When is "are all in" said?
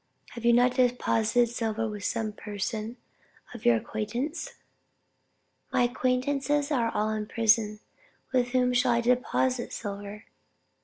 6.71-7.27